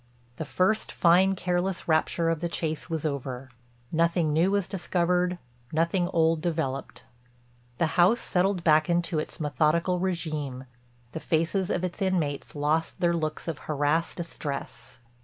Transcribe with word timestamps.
The 0.37 0.45
first, 0.45 0.91
fine 0.91 1.35
careless 1.35 1.87
rapture 1.87 2.29
of 2.29 2.39
the 2.39 2.49
chase 2.49 2.89
was 2.89 3.05
over; 3.05 3.51
nothing 3.91 4.33
new 4.33 4.49
was 4.49 4.67
discovered, 4.67 5.37
nothing 5.71 6.07
old 6.11 6.41
developed. 6.41 7.03
The 7.77 7.85
house 8.01 8.19
settled 8.19 8.63
back 8.63 8.87
to 9.03 9.19
its 9.19 9.39
methodical 9.39 9.99
régime, 9.99 10.65
the 11.11 11.19
faces 11.19 11.69
of 11.69 11.83
its 11.83 12.01
inmates 12.01 12.55
lost 12.55 12.99
their 12.99 13.13
looks 13.13 13.47
of 13.47 13.59
harassed 13.69 14.17
distress. 14.17 14.97